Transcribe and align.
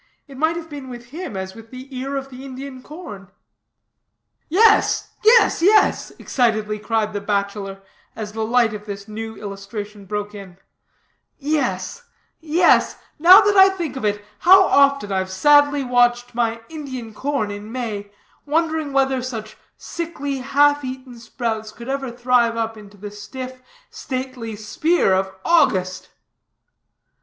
It 0.27 0.35
might 0.35 0.55
have 0.55 0.67
been 0.67 0.89
with 0.89 1.09
him 1.09 1.37
as 1.37 1.53
with 1.53 1.69
the 1.69 1.95
ear 1.95 2.15
of 2.15 2.29
the 2.31 2.43
Indian 2.43 2.81
corn." 2.81 3.29
"Yes, 4.49 5.11
yes, 5.23 5.61
yes," 5.61 6.09
excitedly 6.17 6.79
cried 6.79 7.13
the 7.13 7.21
bachelor, 7.21 7.83
as 8.15 8.31
the 8.33 8.43
light 8.43 8.73
of 8.73 8.87
this 8.87 9.07
new 9.07 9.35
illustration 9.35 10.05
broke 10.05 10.33
in, 10.33 10.57
"yes, 11.37 12.01
yes; 12.39 12.93
and 12.93 12.99
now 13.25 13.41
that 13.41 13.55
I 13.55 13.69
think 13.69 13.95
of 13.95 14.03
it, 14.03 14.25
how 14.39 14.63
often 14.63 15.11
I've 15.11 15.29
sadly 15.29 15.83
watched 15.83 16.33
my 16.33 16.61
Indian 16.67 17.13
corn 17.13 17.51
in 17.51 17.71
May, 17.71 18.09
wondering 18.47 18.93
whether 18.93 19.21
such 19.21 19.55
sickly, 19.77 20.39
half 20.39 20.83
eaten 20.83 21.19
sprouts, 21.19 21.71
could 21.71 21.89
ever 21.89 22.09
thrive 22.09 22.57
up 22.57 22.75
into 22.75 22.97
the 22.97 23.11
stiff, 23.11 23.61
stately 23.91 24.55
spear 24.55 25.13
of 25.13 25.31
August." 25.45 26.09